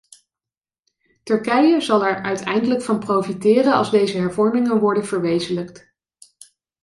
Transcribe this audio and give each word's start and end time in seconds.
Turkije 1.23 1.81
zal 1.81 2.03
er 2.05 2.23
uiteindelijk 2.23 2.81
van 2.81 2.99
profiteren, 2.99 3.73
als 3.73 3.91
deze 3.91 4.17
hervormingen 4.17 4.79
worden 4.79 5.05
verwezenlijkt. 5.05 5.93